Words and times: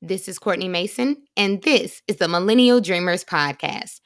This 0.00 0.28
is 0.28 0.38
Courtney 0.38 0.68
Mason, 0.68 1.16
and 1.36 1.60
this 1.62 2.02
is 2.06 2.18
the 2.18 2.28
Millennial 2.28 2.80
Dreamers 2.80 3.24
Podcast. 3.24 4.00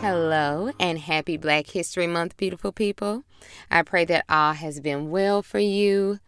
Hello 0.00 0.70
and 0.78 1.00
happy 1.00 1.36
Black 1.36 1.66
History 1.66 2.06
Month, 2.06 2.36
beautiful 2.36 2.70
people. 2.70 3.24
I 3.72 3.82
pray 3.82 4.04
that 4.04 4.24
all 4.28 4.52
has 4.52 4.78
been 4.78 5.10
well 5.10 5.42
for 5.42 5.58
you. 5.58 6.20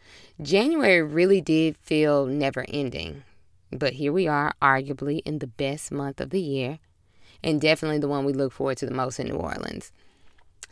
January 0.42 1.00
really 1.00 1.40
did 1.40 1.76
feel 1.76 2.26
never 2.26 2.64
ending, 2.66 3.22
but 3.70 3.92
here 3.92 4.12
we 4.12 4.26
are, 4.26 4.52
arguably 4.60 5.20
in 5.24 5.38
the 5.38 5.46
best 5.46 5.92
month 5.92 6.20
of 6.20 6.30
the 6.30 6.40
year, 6.40 6.80
and 7.40 7.60
definitely 7.60 7.98
the 7.98 8.08
one 8.08 8.24
we 8.24 8.32
look 8.32 8.52
forward 8.52 8.78
to 8.78 8.86
the 8.86 8.92
most 8.92 9.20
in 9.20 9.28
New 9.28 9.36
Orleans. 9.36 9.92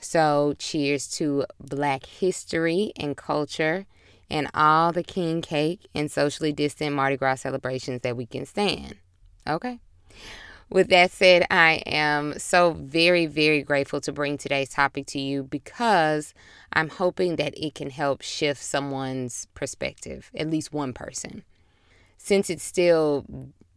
So, 0.05 0.55
cheers 0.59 1.09
to 1.13 1.47
Black 1.61 2.07
history 2.07 2.93
and 2.97 3.17
culture 3.17 3.87
and 4.29 4.51
all 4.55 4.93
the 4.93 5.03
king 5.03 5.43
cake 5.43 5.89
and 5.95 6.11
socially 6.11 6.53
distant 6.53 6.95
Mardi 6.97 7.17
Gras 7.17 7.37
celebrations 7.37 8.01
that 8.03 8.17
we 8.17 8.27
can 8.27 8.47
stand. 8.47 8.97
Okay? 9.47 9.79
With 10.71 10.89
that 10.89 11.11
said, 11.11 11.47
I 11.51 11.83
am 11.85 12.39
so 12.39 12.73
very, 12.73 13.27
very 13.27 13.63
grateful 13.63 14.01
to 14.01 14.13
bring 14.13 14.39
today's 14.39 14.71
topic 14.71 15.07
to 15.09 15.21
you 15.21 15.43
because 15.43 16.33
I'm 16.73 16.89
hoping 16.89 17.37
that 17.37 17.53
it 17.59 17.75
can 17.75 17.91
help 17.91 18.23
shift 18.23 18.63
someone's 18.63 19.49
perspective, 19.53 20.31
at 20.35 20.49
least 20.49 20.73
one 20.73 20.95
person. 20.95 21.43
Since 22.17 22.49
it's 22.49 22.65
still 22.65 23.27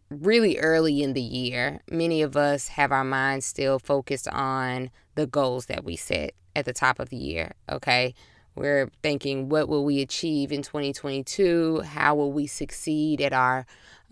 really 0.09 0.57
early 0.59 1.01
in 1.01 1.13
the 1.13 1.21
year, 1.21 1.81
many 1.89 2.21
of 2.21 2.37
us 2.37 2.69
have 2.69 2.91
our 2.91 3.03
minds 3.03 3.45
still 3.45 3.79
focused 3.79 4.27
on 4.29 4.91
the 5.15 5.27
goals 5.27 5.67
that 5.67 5.83
we 5.83 5.95
set 5.95 6.33
at 6.55 6.65
the 6.65 6.73
top 6.73 6.99
of 6.99 7.09
the 7.09 7.17
year. 7.17 7.53
Okay. 7.69 8.13
We're 8.55 8.89
thinking, 9.03 9.49
what 9.49 9.67
will 9.67 9.83
we 9.83 10.01
achieve 10.01 10.51
in 10.51 10.61
2022? 10.61 11.81
How 11.81 12.15
will 12.15 12.31
we 12.31 12.47
succeed 12.47 13.19
at 13.19 13.33
our 13.33 13.65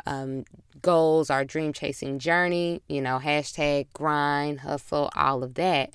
um, 0.05 0.43
goals, 0.81 1.29
our 1.29 1.45
dream 1.45 1.71
chasing 1.71 2.19
journey? 2.19 2.81
You 2.89 3.01
know, 3.01 3.19
hashtag 3.23 3.87
grind, 3.93 4.61
hustle, 4.61 5.09
all 5.15 5.43
of 5.43 5.53
that. 5.53 5.93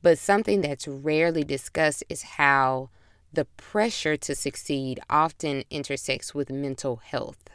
But 0.00 0.18
something 0.18 0.62
that's 0.62 0.88
rarely 0.88 1.44
discussed 1.44 2.02
is 2.08 2.22
how 2.22 2.88
the 3.32 3.44
pressure 3.44 4.16
to 4.16 4.34
succeed 4.34 4.98
often 5.10 5.64
intersects 5.70 6.34
with 6.34 6.50
mental 6.50 6.96
health. 6.96 7.50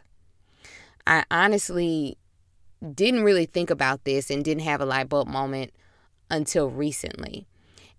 I 1.07 1.23
honestly 1.31 2.17
didn't 2.93 3.23
really 3.23 3.45
think 3.45 3.69
about 3.69 4.03
this 4.03 4.29
and 4.29 4.43
didn't 4.43 4.63
have 4.63 4.81
a 4.81 4.85
light 4.85 5.09
bulb 5.09 5.27
moment 5.27 5.71
until 6.29 6.69
recently. 6.69 7.47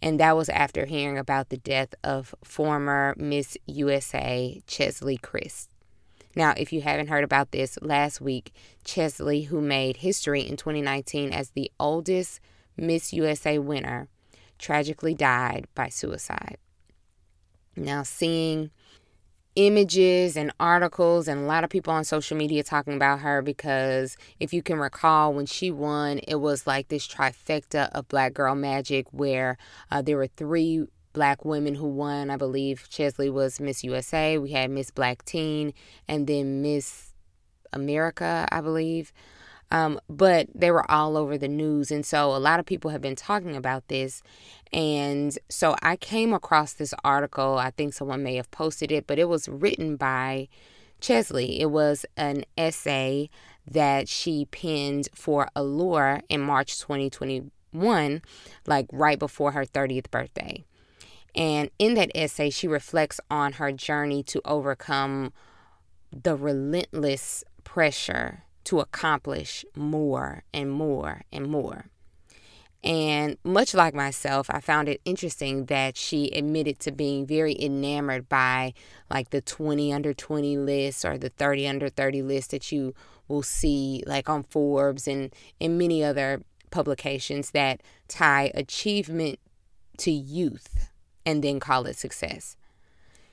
And 0.01 0.21
that 0.21 0.37
was 0.37 0.49
after 0.51 0.85
hearing 0.85 1.19
about 1.19 1.49
the 1.49 1.57
death 1.57 1.95
of 2.05 2.35
former 2.45 3.15
Miss 3.17 3.57
USA 3.67 4.63
Cheslie 4.67 5.19
Kryst. 5.19 5.69
Now, 6.37 6.53
if 6.57 6.73
you 6.73 6.83
haven't 6.83 7.09
heard 7.09 7.25
about 7.25 7.51
this, 7.51 7.79
last 7.83 8.21
week, 8.21 8.53
Cheslie, 8.85 9.45
who 9.45 9.61
made 9.61 9.97
history 9.97 10.43
in 10.43 10.57
2019 10.57 11.33
as 11.33 11.51
the 11.51 11.73
oldest 11.81 12.39
Miss 12.77 13.13
USA 13.13 13.59
winner, 13.59 14.09
tragically 14.59 15.15
died 15.15 15.67
by 15.75 15.89
suicide. 15.89 16.59
Now, 17.75 18.03
seeing 18.03 18.71
images 19.59 20.37
and 20.37 20.53
articles 20.61 21.27
and 21.27 21.41
a 21.41 21.45
lot 21.45 21.65
of 21.65 21.71
people 21.71 21.93
on 21.93 22.05
social 22.05 22.37
media 22.37 22.63
talking 22.63 22.95
about 22.95 23.19
her 23.19 23.43
because 23.43 24.17
if 24.39 24.53
you 24.53 24.63
can 24.63 24.79
recall 24.79 25.35
when 25.35 25.47
she 25.47 25.69
won 25.69 26.19
it 26.29 26.37
was 26.37 26.65
like 26.65 26.87
this 26.87 27.09
trifecta 27.09 27.91
of 27.91 28.07
black 28.07 28.33
girl 28.33 28.55
magic 28.55 29.09
where 29.11 29.59
uh, 29.91 30.01
there 30.01 30.17
were 30.17 30.29
three 30.29 30.87
black 31.13 31.45
women 31.45 31.75
who 31.75 31.89
won. 31.89 32.31
I 32.31 32.37
believe 32.37 32.87
cheslie 32.89 33.31
was 33.31 33.59
miss 33.59 33.83
usa 33.83 34.39
we 34.39 34.53
had 34.53 34.71
miss 34.71 34.93
black 34.93 35.25
teen 35.25 35.75
and 36.07 36.29
then 36.29 36.63
miss 36.63 37.13
america 37.73 38.47
i 38.53 38.61
believe 38.61 39.13
um, 39.71 40.01
but 40.09 40.49
they 40.55 40.71
were 40.71 40.91
all 40.91 41.17
over 41.17 41.37
the 41.37 41.49
news. 41.49 41.91
And 41.91 42.05
so 42.05 42.35
a 42.35 42.39
lot 42.39 42.61
of 42.61 42.67
people 42.67 42.91
have 42.91 43.03
been 43.03 43.17
talking 43.17 43.57
about 43.57 43.89
this. 43.89 44.23
And 44.73 45.37
so 45.49 45.77
I 45.83 45.97
came 45.97 46.33
across 46.33 46.73
this 46.73 46.95
article. 47.05 47.59
I 47.59 47.71
think 47.71 47.95
someone 47.95 48.23
may 48.23 48.37
have 48.37 48.51
posted 48.51 48.91
it, 48.91 49.07
but 49.07 49.19
it 49.19 49.29
was 49.29 49.49
written 49.49 49.97
by 49.97 50.49
Cheslie. 51.01 51.61
It 51.61 51.71
was 51.71 52.07
an 52.17 52.45
essay 52.57 53.31
that 53.71 54.09
she 54.09 54.47
penned 54.47 55.09
for 55.15 55.49
Allure 55.55 56.23
in 56.31 56.41
March 56.41 56.81
2021, 56.81 58.23
like 58.67 58.87
right 58.93 59.19
before 59.19 59.53
her 59.53 59.67
30th 59.67 60.11
birthday. 60.11 60.65
And 61.35 61.71
in 61.79 61.95
that 61.95 62.11
essay, 62.15 62.49
she 62.49 62.67
reflects 62.67 63.21
on 63.31 63.55
her 63.55 63.71
journey 63.71 64.23
to 64.25 64.41
overcome 64.47 65.33
the 66.11 66.35
relentless 66.35 67.45
pressure 67.65 68.45
to 68.69 68.81
accomplish 68.81 69.65
more 69.75 70.43
and 70.53 70.71
more 70.71 71.23
and 71.33 71.47
more. 71.47 71.87
And 72.85 73.39
much 73.43 73.73
like 73.73 73.95
myself, 73.95 74.51
I 74.51 74.61
found 74.61 74.91
it 74.91 75.01
interesting 75.07 75.65
that 75.67 75.97
she 75.97 76.31
admitted 76.33 76.79
to 76.81 76.93
being 76.93 77.27
very 77.27 77.57
enamored 77.59 78.29
by 78.29 78.75
like 79.09 79.31
the 79.31 79.41
20 79.41 79.91
under 79.91 80.13
20 80.13 80.59
list 80.59 81.07
or 81.07 81.17
the 81.17 81.31
30 81.31 81.67
under 81.67 81.89
30 81.89 82.21
list 82.21 82.51
that 82.51 82.71
you 82.71 82.95
will 83.27 83.43
see 83.43 84.05
like 84.07 84.29
on 84.29 84.43
Forbes 84.43 85.09
and 85.09 85.35
in 85.59 85.79
many 85.79 86.05
other 86.05 86.43
publications 86.71 87.53
that 87.53 87.83
tie 88.07 88.53
achievement 88.55 89.39
to 89.97 90.11
youth 90.11 90.91
and 91.25 91.43
then 91.43 91.59
call 91.59 91.87
it 91.87 91.97
success. 91.97 92.59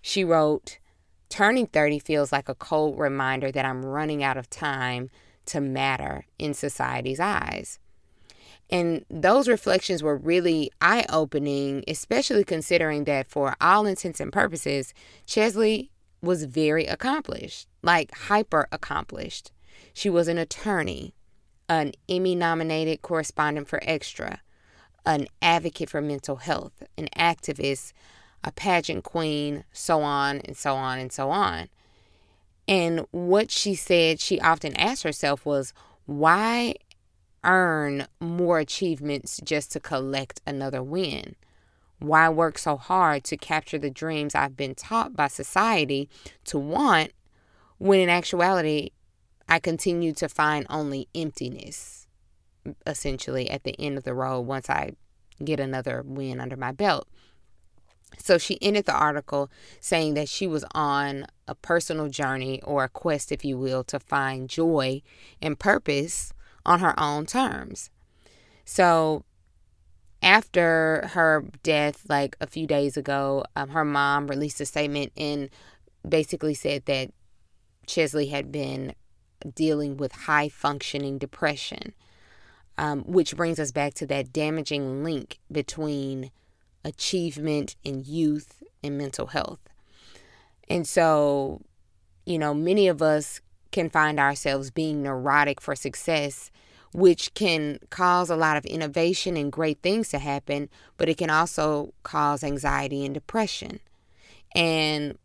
She 0.02 0.24
wrote, 0.24 0.80
Turning 1.28 1.68
30 1.68 2.00
feels 2.00 2.32
like 2.32 2.48
a 2.48 2.56
cold 2.56 2.98
reminder 2.98 3.52
that 3.52 3.66
I'm 3.66 3.84
running 3.84 4.24
out 4.24 4.38
of 4.38 4.50
time 4.50 5.10
to 5.48 5.62
matter 5.62 6.26
in 6.38 6.54
society's 6.54 7.20
eyes. 7.20 7.80
And 8.70 9.06
those 9.10 9.48
reflections 9.48 10.02
were 10.02 10.18
really 10.18 10.72
eye 10.82 11.06
opening, 11.10 11.84
especially 11.88 12.44
considering 12.44 13.04
that 13.04 13.28
for 13.28 13.56
all 13.62 13.86
intents 13.86 14.20
and 14.20 14.34
purposes, 14.34 14.94
Cheslie 15.26 15.92
was 16.22 16.46
very 16.46 16.86
accomplished, 16.86 17.68
like 17.84 18.14
hyper 18.14 18.68
accomplished. 18.72 19.52
She 19.94 20.10
was 20.10 20.28
an 20.28 20.38
attorney, 20.38 21.14
an 21.70 21.92
Emmy 22.10 22.36
nominated 22.36 23.02
correspondent 23.02 23.68
for 23.68 23.80
Extra, 23.84 24.42
an 25.06 25.28
advocate 25.42 25.90
for 25.90 26.02
mental 26.02 26.38
health, 26.38 26.84
an 26.98 27.10
activist, 27.16 27.94
a 28.44 28.52
pageant 28.52 29.04
queen, 29.04 29.64
so 29.72 30.02
on 30.02 30.40
and 30.40 30.58
so 30.58 30.76
on 30.76 31.00
and 31.00 31.12
so 31.12 31.30
on. 31.30 31.68
And 32.68 33.06
what 33.12 33.52
she 33.52 33.76
said 33.76 34.20
she 34.20 34.40
often 34.40 34.76
asked 34.76 35.04
herself 35.04 35.46
was, 35.46 35.74
why 36.06 36.76
earn 37.44 38.08
more 38.20 38.60
achievements 38.60 39.40
just 39.44 39.72
to 39.74 39.80
collect 39.80 40.42
another 40.48 40.82
win? 40.82 41.36
Why 42.00 42.28
work 42.30 42.58
so 42.58 42.76
hard 42.76 43.24
to 43.26 43.38
capture 43.38 43.78
the 43.78 43.90
dreams 43.90 44.36
I've 44.36 44.58
been 44.58 44.76
taught 44.76 45.16
by 45.16 45.28
society 45.28 46.10
to 46.46 46.60
want 46.60 47.12
when 47.78 48.00
in 48.00 48.10
actuality 48.10 48.92
I 49.48 49.60
continue 49.60 50.12
to 50.14 50.28
find 50.28 50.66
only 50.70 51.08
emptiness, 51.14 52.08
essentially, 52.88 53.50
at 53.50 53.64
the 53.64 53.80
end 53.80 53.98
of 53.98 54.04
the 54.04 54.14
road 54.14 54.42
once 54.42 54.70
I 54.70 54.94
get 55.44 55.60
another 55.60 56.04
win 56.06 56.40
under 56.40 56.58
my 56.58 56.72
belt? 56.72 57.08
So 58.18 58.38
she 58.38 58.58
ended 58.62 58.86
the 58.86 58.94
article 58.94 59.50
saying 59.80 60.14
that 60.16 60.30
she 60.30 60.48
was 60.48 60.66
on 60.74 61.26
a 61.48 61.56
personal 61.56 62.10
journey 62.10 62.62
or 62.64 62.84
a 62.84 62.90
quest, 62.90 63.32
if 63.32 63.46
you 63.46 63.58
will, 63.58 63.84
to 63.86 64.00
find 64.00 64.50
joy 64.50 65.02
and 65.42 65.60
purpose 65.60 66.34
on 66.66 66.80
her 66.80 67.00
own 67.00 67.26
terms. 67.26 67.90
So 68.66 69.24
after 70.22 71.10
her 71.14 71.46
death, 71.62 72.04
like 72.10 72.36
a 72.42 72.48
few 72.48 72.66
days 72.66 72.98
ago, 72.98 73.46
um, 73.56 73.70
her 73.70 73.86
mom 73.86 74.28
released 74.28 74.60
a 74.60 74.66
statement 74.66 75.12
and 75.16 75.50
basically 76.08 76.56
said 76.56 76.86
that 76.86 77.12
Cheslie 77.86 78.28
had 78.28 78.52
been 78.52 78.96
dealing 79.54 79.98
with 79.98 80.12
high 80.12 80.50
functioning 80.50 81.20
depression, 81.20 81.94
um, 82.78 83.04
which 83.04 83.36
brings 83.36 83.60
us 83.60 83.72
back 83.72 83.94
to 83.96 84.08
that 84.08 84.34
damaging 84.34 85.04
link 85.04 85.40
between 85.52 86.32
achievement 86.86 87.76
in 87.84 88.04
youth 88.06 88.64
and 88.84 88.98
mental 88.98 89.28
health. 89.28 89.60
And 90.70 90.88
so, 90.88 91.62
you 92.26 92.40
know, 92.40 92.54
many 92.54 92.88
of 92.88 93.02
us 93.02 93.42
can 93.72 93.90
find 93.90 94.20
ourselves 94.20 94.72
being 94.72 95.04
neurotic 95.04 95.60
for 95.60 95.76
success, 95.76 96.52
which 96.94 97.34
can 97.34 97.80
cause 97.90 98.30
a 98.30 98.36
lot 98.36 98.56
of 98.56 98.66
innovation 98.66 99.36
and 99.36 99.52
great 99.52 99.82
things 99.82 100.10
to 100.10 100.20
happen, 100.20 100.70
but 100.96 101.10
it 101.10 101.18
can 101.18 101.30
also 101.30 101.94
cause 102.04 102.44
anxiety 102.44 103.04
and 103.04 103.14
depression. 103.14 103.80
And 104.54 105.18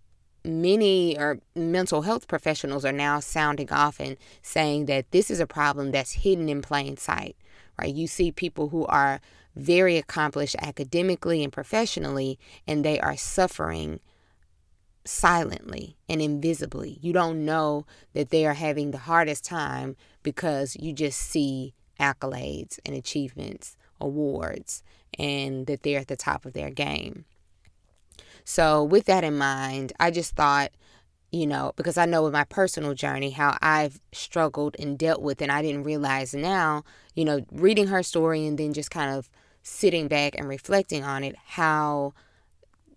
many 0.45 1.17
or 1.19 1.39
mental 1.55 2.03
health 2.03 2.27
professionals 2.27 2.85
are 2.85 2.93
now 2.93 3.21
sounding 3.21 3.71
off 3.71 4.01
and 4.01 4.17
saying 4.43 4.87
that 4.87 5.11
this 5.11 5.31
is 5.31 5.41
a 5.41 5.47
problem 5.47 5.91
that's 5.91 6.13
hidden 6.13 6.49
in 6.49 6.63
plain 6.63 6.97
sight 6.97 7.37
right 7.79 7.95
you 7.95 8.07
see 8.07 8.33
people 8.33 8.71
who 8.71 8.87
are 8.87 9.21
very 9.57 9.97
accomplished 9.97 10.57
academically 10.61 11.43
and 11.43 11.53
professionally, 11.53 12.39
and 12.67 12.85
they 12.85 13.01
are 13.01 13.17
suffering 13.17 14.01
silently 15.05 15.97
and 16.09 16.21
invisibly. 16.21 16.99
You 17.01 17.13
don't 17.13 17.45
know 17.45 17.87
that 18.13 18.31
they 18.31 18.47
are 18.47 18.55
having 18.55 18.91
the 18.91 18.99
hardest 18.99 19.45
time 19.45 19.97
because 20.23 20.77
you 20.79 20.93
just 20.93 21.19
see 21.19 21.75
accolades 21.99 22.79
and 22.85 22.95
achievements, 22.95 23.77
awards, 24.01 24.83
and 25.19 25.67
that 25.67 25.83
they're 25.83 26.01
at 26.01 26.09
the 26.09 26.17
top 26.17 26.45
of 26.47 26.53
their 26.53 26.71
game. 26.71 27.25
So, 28.45 28.83
with 28.83 29.05
that 29.05 29.25
in 29.25 29.37
mind, 29.37 29.93
I 30.01 30.11
just 30.11 30.35
thought, 30.35 30.73
you 31.33 31.47
know, 31.47 31.73
because 31.77 31.97
I 31.97 32.07
know 32.07 32.25
with 32.25 32.33
my 32.33 32.45
personal 32.45 32.95
journey 32.95 33.31
how 33.31 33.57
I've 33.63 34.01
struggled 34.13 34.77
and 34.79 34.99
dealt 34.99 35.23
with, 35.23 35.41
and 35.41 35.53
I 35.53 35.63
didn't 35.63 35.85
realize 35.85 36.35
now, 36.35 36.85
you 37.15 37.25
know, 37.25 37.45
reading 37.53 37.87
her 37.89 38.03
story 38.03 38.47
and 38.47 38.59
then 38.59 38.73
just 38.73 38.91
kind 38.91 39.15
of 39.15 39.31
sitting 39.63 40.09
back 40.09 40.35
and 40.37 40.49
reflecting 40.49 41.05
on 41.05 41.23
it, 41.23 41.37
how 41.45 42.15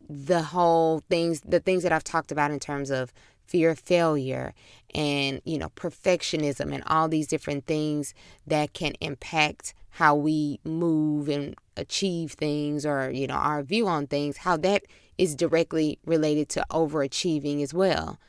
the 0.09 0.41
whole 0.41 1.03
things, 1.09 1.41
the 1.41 1.59
things 1.59 1.83
that 1.83 1.91
I've 1.91 2.03
talked 2.03 2.31
about 2.31 2.51
in 2.51 2.59
terms 2.59 2.89
of 2.89 3.13
fear 3.45 3.71
of 3.71 3.79
failure 3.79 4.53
and, 4.95 5.41
you 5.45 5.57
know, 5.57 5.69
perfectionism 5.69 6.73
and 6.73 6.83
all 6.87 7.07
these 7.07 7.27
different 7.27 7.65
things 7.65 8.13
that 8.47 8.73
can 8.73 8.93
impact 9.01 9.73
how 9.91 10.15
we 10.15 10.59
move 10.63 11.29
and 11.29 11.55
achieve 11.77 12.33
things 12.33 12.85
or, 12.85 13.09
you 13.11 13.27
know, 13.27 13.35
our 13.35 13.63
view 13.63 13.87
on 13.87 14.07
things, 14.07 14.37
how 14.37 14.57
that 14.57 14.83
is 15.17 15.35
directly 15.35 15.99
related 16.05 16.49
to 16.49 16.65
overachieving 16.69 17.61
as 17.61 17.73
well. 17.73 18.19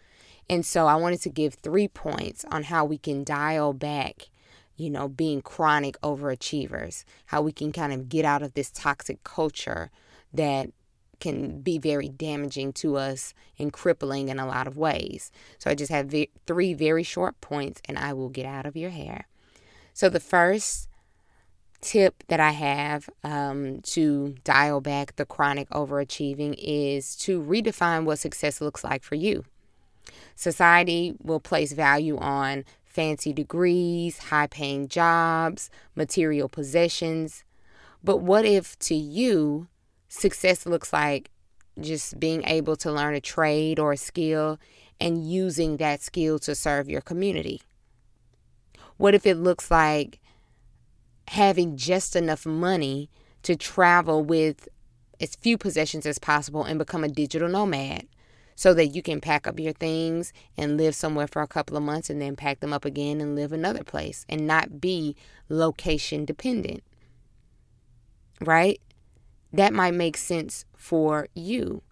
And 0.49 0.65
so 0.67 0.87
I 0.87 0.97
wanted 0.97 1.23
to 1.23 1.31
give 1.31 1.55
three 1.55 1.89
points 1.89 2.45
on 2.51 2.65
how 2.65 2.85
we 2.85 2.99
can 2.99 3.25
dial 3.25 3.73
back, 3.73 4.29
you 4.77 4.91
know, 4.91 5.09
being 5.09 5.41
chronic 5.41 5.99
overachievers, 6.03 7.05
how 7.27 7.41
we 7.43 7.53
can 7.53 7.73
kind 7.73 7.93
of 7.93 8.09
get 8.09 8.25
out 8.25 8.43
of 8.43 8.55
this 8.55 8.71
toxic 8.71 9.25
culture 9.25 9.91
that 10.33 10.71
can 11.21 11.61
be 11.63 11.79
very 11.79 12.09
damaging 12.09 12.73
to 12.75 12.97
us 12.97 13.33
and 13.59 13.73
crippling 13.73 14.29
in 14.29 14.39
a 14.39 14.47
lot 14.47 14.67
of 14.67 14.77
ways. 14.77 15.31
So 15.59 15.71
I 15.71 15.75
just 15.75 15.91
have 15.91 16.13
three 16.47 16.75
very 16.75 17.03
short 17.03 17.41
points 17.41 17.81
and 17.87 17.99
I 17.99 18.13
will 18.13 18.29
get 18.29 18.45
out 18.45 18.67
of 18.67 18.77
your 18.77 18.91
hair. 18.91 19.27
So 19.95 20.11
the 20.11 20.21
first 20.21 20.89
tip 21.85 22.25
that 22.29 22.41
I 22.41 22.51
have 22.53 23.11
um, 23.23 23.81
to 23.83 24.35
dial 24.43 24.81
back 24.81 25.17
the 25.17 25.27
chronic 25.27 25.69
overachieving 25.69 26.55
is 26.59 27.15
to 27.17 27.43
redefine 27.43 28.05
what 28.05 28.19
success 28.19 28.61
looks 28.61 28.83
like 28.83 29.03
for 29.03 29.15
you. 29.15 29.45
Society 30.35 31.15
will 31.23 31.41
place 31.41 31.73
value 31.73 32.17
on 32.19 32.65
fancy 32.85 33.33
degrees, 33.33 34.19
high 34.19 34.47
paying 34.47 34.89
jobs, 34.89 35.71
material 35.95 36.49
possessions. 36.49 37.45
But 38.03 38.19
what 38.19 38.45
if 38.45 38.79
to 38.81 38.95
you, 38.95 39.69
success 40.09 40.65
looks 40.65 40.93
like 40.93 41.31
just 41.79 42.19
being 42.19 42.45
able 42.45 42.77
to 42.77 42.91
learn 42.91 43.15
a 43.15 43.21
trade 43.21 43.79
or 43.79 43.93
a 43.93 43.97
skill 43.97 44.59
and 45.01 45.29
using 45.31 45.77
that 45.77 46.01
skill 46.01 46.39
to 46.41 46.55
serve 46.55 46.89
your 46.89 47.03
community? 47.03 47.61
What 48.97 49.15
if 49.15 49.27
it 49.27 49.37
looks 49.37 49.71
like 49.71 50.21
having 51.29 51.77
just 51.77 52.17
enough 52.17 52.47
money 52.47 53.11
to 53.43 53.57
travel 53.57 54.23
with 54.23 54.69
as 55.21 55.37
few 55.37 55.57
possessions 55.57 56.07
as 56.07 56.19
possible 56.19 56.65
and 56.65 56.79
become 56.79 57.05
a 57.05 57.09
digital 57.09 57.49
nomad 57.49 58.07
so 58.57 58.73
that 58.75 58.89
you 58.89 59.03
can 59.03 59.21
pack 59.21 59.47
up 59.47 59.59
your 59.59 59.73
things 59.73 60.33
and 60.57 60.77
live 60.77 60.95
somewhere 60.95 61.27
for 61.27 61.43
a 61.43 61.47
couple 61.47 61.77
of 61.77 61.83
months 61.83 62.09
and 62.09 62.21
then 62.21 62.37
pack 62.37 62.61
them 62.61 62.73
up 62.73 62.85
again 62.85 63.21
and 63.21 63.35
live 63.35 63.53
another 63.53 63.83
place 63.83 64.25
and 64.29 64.47
not 64.47 64.81
be 64.81 65.17
location 65.49 66.25
dependent. 66.25 66.83
Right? 68.41 68.81
That 69.53 69.73
might 69.73 69.95
make 69.95 70.17
sense 70.17 70.65
for 70.77 71.29
you. 71.35 71.83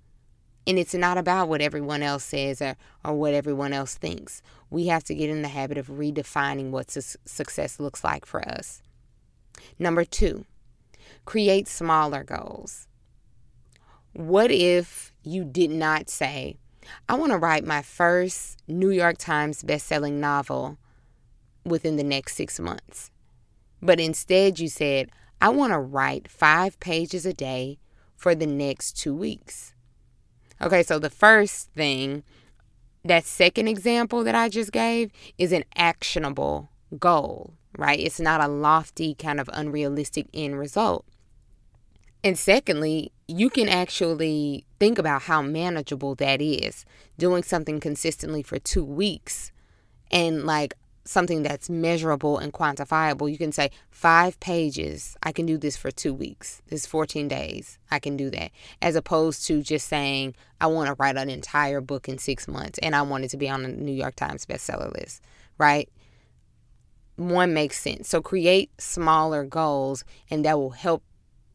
And 0.67 0.79
it's 0.79 0.95
not 0.95 1.19
about 1.19 1.49
what 1.49 1.61
everyone 1.61 2.03
else 2.03 2.25
says 2.25 2.63
or, 2.63 2.77
or 3.05 3.15
what 3.15 3.35
everyone 3.35 3.73
else 3.73 3.97
thinks. 3.97 4.43
We 4.71 4.87
have 4.87 5.03
to 5.05 5.15
get 5.15 5.31
in 5.31 5.43
the 5.43 5.49
habit 5.49 5.77
of 5.77 5.89
redefining 5.89 6.71
what 6.71 6.91
su- 6.91 7.19
success 7.25 7.81
looks 7.81 8.05
like 8.05 8.25
for 8.25 8.47
us. 8.49 8.83
Number 9.79 10.05
two, 10.05 10.45
create 11.25 11.69
smaller 11.69 12.25
goals. 12.25 12.87
What 14.13 14.51
if 14.51 15.13
you 15.23 15.45
did 15.45 15.71
not 15.71 16.11
say, 16.11 16.57
I 17.09 17.15
want 17.15 17.33
to 17.33 17.39
write 17.39 17.65
my 17.65 17.83
first 17.83 18.59
New 18.67 18.91
York 18.91 19.17
Times 19.19 19.63
bestselling 19.63 20.15
novel 20.15 20.79
within 21.65 21.97
the 21.97 22.05
next 22.05 22.37
six 22.37 22.59
months? 22.61 23.11
But 23.81 23.99
instead, 23.99 24.59
you 24.59 24.69
said, 24.69 25.11
I 25.41 25.49
want 25.49 25.73
to 25.73 25.79
write 25.79 26.31
five 26.31 26.79
pages 26.79 27.27
a 27.27 27.33
day 27.33 27.79
for 28.17 28.35
the 28.35 28.47
next 28.47 28.97
two 28.97 29.15
weeks. 29.15 29.75
Okay, 30.61 30.83
so 30.85 30.99
the 30.99 31.11
first 31.11 31.73
thing, 31.73 32.23
that 33.05 33.25
second 33.25 33.67
example 33.67 34.23
that 34.23 34.37
I 34.37 34.49
just 34.49 34.71
gave, 34.71 35.11
is 35.39 35.51
an 35.51 35.65
actionable 35.75 36.71
goal 37.01 37.55
right? 37.77 37.99
It's 37.99 38.21
not 38.21 38.41
a 38.41 38.49
lofty, 38.49 39.15
kind 39.15 39.41
of 39.41 39.49
unrealistic 39.53 40.27
end 40.35 40.59
result. 40.59 41.05
And 42.25 42.39
secondly, 42.39 43.11
you 43.27 43.51
can 43.51 43.69
actually 43.69 44.65
think 44.79 44.99
about 44.99 45.23
how 45.23 45.43
manageable 45.43 46.15
that 46.17 46.41
is. 46.41 46.85
Doing 47.19 47.43
something 47.43 47.81
consistently 47.81 48.43
for 48.43 48.59
two 48.59 48.85
weeks 48.85 49.51
and 50.11 50.45
like 50.45 50.75
something 51.05 51.43
that's 51.43 51.69
measurable 51.69 52.39
and 52.39 52.53
quantifiable. 52.53 53.31
You 53.31 53.39
can 53.39 53.53
say, 53.53 53.71
five 53.91 54.39
pages, 54.39 55.17
I 55.23 55.33
can 55.33 55.47
do 55.47 55.59
this 55.59 55.77
for 55.77 55.91
two 55.91 56.15
weeks. 56.15 56.63
This 56.69 56.87
14 56.87 57.27
days, 57.27 57.79
I 57.91 57.99
can 57.99 58.17
do 58.17 58.31
that. 58.31 58.53
As 58.81 58.95
opposed 58.95 59.45
to 59.47 59.63
just 59.63 59.89
saying, 59.89 60.35
I 60.61 60.67
want 60.67 60.89
to 60.89 60.97
write 60.99 61.17
an 61.17 61.29
entire 61.29 61.81
book 61.81 62.09
in 62.09 62.19
six 62.19 62.47
months 62.47 62.79
and 62.81 62.95
I 62.95 63.03
want 63.03 63.25
it 63.25 63.29
to 63.31 63.37
be 63.37 63.49
on 63.49 63.63
the 63.63 63.69
New 63.69 63.93
York 63.93 64.15
Times 64.15 64.47
bestseller 64.47 64.93
list, 64.93 65.23
right? 65.59 65.89
One 67.29 67.55
makes 67.55 67.81
sense. 67.81 68.09
So 68.09 68.21
create 68.21 68.71
smaller 68.81 69.45
goals, 69.45 70.05
and 70.31 70.45
that 70.45 70.59
will 70.59 70.71
help 70.71 71.03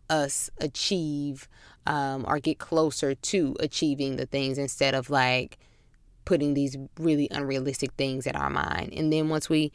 us 0.10 0.50
achieve 0.60 1.48
um, 1.86 2.26
or 2.28 2.40
get 2.40 2.60
closer 2.60 3.16
to 3.16 3.56
achieving 3.60 4.18
the 4.18 4.26
things 4.26 4.58
instead 4.58 4.94
of 4.94 5.10
like 5.10 5.58
putting 6.26 6.54
these 6.54 6.76
really 7.00 7.28
unrealistic 7.32 7.94
things 7.94 8.28
in 8.28 8.36
our 8.36 8.50
mind. 8.50 8.94
And 8.94 9.12
then 9.12 9.30
once 9.30 9.50
we, 9.50 9.72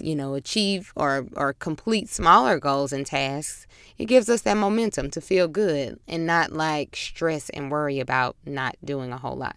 you 0.00 0.16
know, 0.16 0.34
achieve 0.34 0.92
or 0.96 1.26
or 1.36 1.52
complete 1.52 2.08
smaller 2.08 2.58
goals 2.58 2.92
and 2.92 3.04
tasks, 3.04 3.66
it 3.98 4.06
gives 4.06 4.28
us 4.30 4.42
that 4.42 4.56
momentum 4.56 5.10
to 5.10 5.20
feel 5.20 5.46
good 5.46 6.00
and 6.08 6.26
not 6.26 6.52
like 6.52 6.96
stress 6.96 7.50
and 7.50 7.70
worry 7.70 8.00
about 8.00 8.36
not 8.46 8.76
doing 8.82 9.12
a 9.12 9.18
whole 9.18 9.36
lot. 9.36 9.56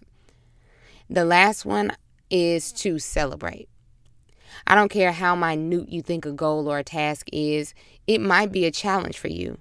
The 1.09 1.23
last 1.23 1.65
one 1.65 1.93
is 2.29 2.73
to 2.73 2.99
celebrate. 2.99 3.69
I 4.65 4.75
don't 4.75 4.89
care 4.89 5.11
how 5.11 5.35
minute 5.35 5.89
you 5.89 6.01
think 6.01 6.25
a 6.25 6.31
goal 6.31 6.67
or 6.69 6.79
a 6.79 6.83
task 6.83 7.27
is, 7.31 7.73
it 8.07 8.21
might 8.21 8.51
be 8.51 8.65
a 8.65 8.71
challenge 8.71 9.17
for 9.17 9.27
you. 9.27 9.59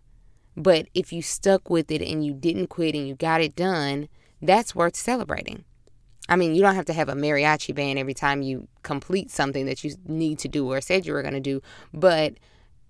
But 0.57 0.89
if 0.95 1.13
you 1.13 1.21
stuck 1.21 1.69
with 1.69 1.91
it 1.91 2.01
and 2.01 2.25
you 2.25 2.33
didn't 2.33 2.69
quit 2.69 2.95
and 2.95 3.07
you 3.07 3.15
got 3.15 3.43
it 3.43 3.55
done, 3.55 4.09
that's 4.41 4.75
worth 4.75 4.97
celebrating. 4.97 5.65
I 6.29 6.37
mean, 6.37 6.55
you 6.55 6.63
don't 6.63 6.75
have 6.75 6.87
to 6.87 6.93
have 6.93 7.09
a 7.09 7.15
mariachi 7.15 7.75
band 7.75 7.99
every 7.99 8.15
time 8.15 8.43
you 8.43 8.67
complete 8.83 9.31
something 9.31 9.67
that 9.67 9.85
you 9.85 9.93
need 10.07 10.39
to 10.41 10.49
do 10.49 10.71
or 10.73 10.81
said 10.81 11.07
you 11.07 11.13
were 11.13 11.23
going 11.23 11.35
to 11.35 11.41
do, 11.41 11.61
but 11.93 12.35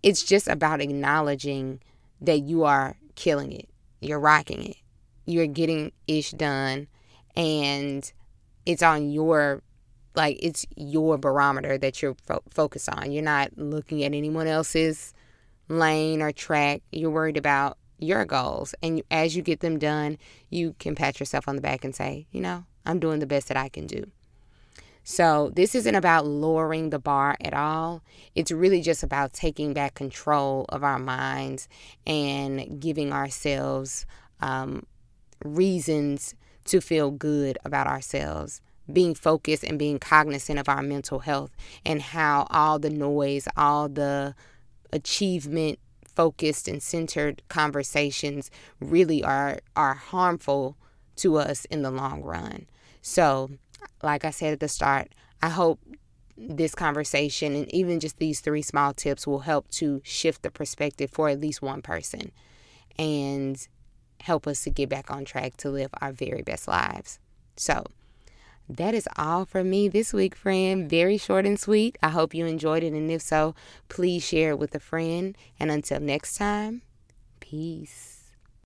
it's 0.02 0.22
just 0.22 0.48
about 0.48 0.80
acknowledging 0.80 1.80
that 2.20 2.40
you 2.40 2.64
are 2.64 2.96
killing 3.14 3.52
it. 3.52 3.68
You're 4.00 4.20
rocking 4.20 4.64
it. 4.64 4.76
You're 5.26 5.46
getting 5.46 5.92
ish 6.06 6.30
done 6.30 6.86
and 7.34 8.10
it's 8.64 8.82
on 8.82 9.10
your 9.10 9.62
like 10.16 10.38
it's 10.40 10.66
your 10.76 11.18
barometer 11.18 11.78
that 11.78 12.02
you're 12.02 12.16
fo- 12.26 12.42
focused 12.50 12.88
on. 12.88 13.12
You're 13.12 13.22
not 13.22 13.56
looking 13.56 14.02
at 14.02 14.14
anyone 14.14 14.46
else's 14.46 15.12
lane 15.68 16.22
or 16.22 16.32
track. 16.32 16.82
You're 16.90 17.10
worried 17.10 17.36
about 17.36 17.78
your 17.98 18.24
goals. 18.24 18.74
And 18.82 19.02
as 19.10 19.36
you 19.36 19.42
get 19.42 19.60
them 19.60 19.78
done, 19.78 20.18
you 20.50 20.74
can 20.78 20.94
pat 20.94 21.20
yourself 21.20 21.48
on 21.48 21.56
the 21.56 21.62
back 21.62 21.84
and 21.84 21.94
say, 21.94 22.26
you 22.30 22.40
know, 22.40 22.64
I'm 22.84 22.98
doing 22.98 23.20
the 23.20 23.26
best 23.26 23.48
that 23.48 23.56
I 23.56 23.68
can 23.68 23.86
do. 23.86 24.10
So, 25.08 25.52
this 25.54 25.76
isn't 25.76 25.94
about 25.94 26.26
lowering 26.26 26.90
the 26.90 26.98
bar 26.98 27.36
at 27.40 27.54
all. 27.54 28.02
It's 28.34 28.50
really 28.50 28.82
just 28.82 29.04
about 29.04 29.32
taking 29.32 29.72
back 29.72 29.94
control 29.94 30.64
of 30.68 30.82
our 30.82 30.98
minds 30.98 31.68
and 32.04 32.80
giving 32.80 33.12
ourselves 33.12 34.04
um, 34.40 34.84
reasons 35.44 36.34
to 36.64 36.80
feel 36.80 37.12
good 37.12 37.56
about 37.64 37.86
ourselves 37.86 38.60
being 38.92 39.14
focused 39.14 39.64
and 39.64 39.78
being 39.78 39.98
cognizant 39.98 40.58
of 40.58 40.68
our 40.68 40.82
mental 40.82 41.20
health 41.20 41.50
and 41.84 42.00
how 42.00 42.46
all 42.50 42.78
the 42.78 42.90
noise, 42.90 43.48
all 43.56 43.88
the 43.88 44.34
achievement 44.92 45.78
focused 46.14 46.66
and 46.66 46.82
centered 46.82 47.42
conversations 47.48 48.50
really 48.80 49.22
are 49.22 49.58
are 49.76 49.94
harmful 49.94 50.76
to 51.16 51.36
us 51.36 51.64
in 51.66 51.82
the 51.82 51.90
long 51.90 52.22
run. 52.22 52.66
So, 53.02 53.50
like 54.02 54.24
I 54.24 54.30
said 54.30 54.54
at 54.54 54.60
the 54.60 54.68
start, 54.68 55.12
I 55.42 55.50
hope 55.50 55.80
this 56.36 56.74
conversation 56.74 57.54
and 57.54 57.72
even 57.74 58.00
just 58.00 58.18
these 58.18 58.40
three 58.40 58.62
small 58.62 58.92
tips 58.92 59.26
will 59.26 59.40
help 59.40 59.68
to 59.70 60.02
shift 60.04 60.42
the 60.42 60.50
perspective 60.50 61.10
for 61.10 61.28
at 61.28 61.40
least 61.40 61.62
one 61.62 61.80
person 61.80 62.30
and 62.98 63.66
help 64.20 64.46
us 64.46 64.62
to 64.64 64.70
get 64.70 64.88
back 64.88 65.10
on 65.10 65.24
track 65.24 65.56
to 65.58 65.70
live 65.70 65.90
our 66.00 66.12
very 66.12 66.42
best 66.42 66.68
lives. 66.68 67.18
So, 67.56 67.84
that 68.68 68.94
is 68.94 69.08
all 69.16 69.44
from 69.44 69.70
me 69.70 69.88
this 69.88 70.12
week, 70.12 70.34
friend. 70.34 70.88
Very 70.88 71.18
short 71.18 71.46
and 71.46 71.58
sweet. 71.58 71.96
I 72.02 72.08
hope 72.08 72.34
you 72.34 72.46
enjoyed 72.46 72.82
it. 72.82 72.92
And 72.92 73.10
if 73.10 73.22
so, 73.22 73.54
please 73.88 74.24
share 74.24 74.50
it 74.50 74.58
with 74.58 74.74
a 74.74 74.80
friend. 74.80 75.36
And 75.60 75.70
until 75.70 76.00
next 76.00 76.36
time, 76.36 76.82
peace. 77.40 78.15